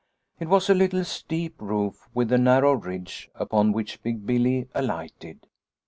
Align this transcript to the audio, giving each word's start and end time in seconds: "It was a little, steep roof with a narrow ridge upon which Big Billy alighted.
"It 0.39 0.47
was 0.47 0.67
a 0.67 0.73
little, 0.73 1.03
steep 1.03 1.61
roof 1.61 2.09
with 2.11 2.31
a 2.31 2.39
narrow 2.39 2.73
ridge 2.73 3.29
upon 3.35 3.71
which 3.71 4.01
Big 4.01 4.25
Billy 4.25 4.67
alighted. 4.73 5.45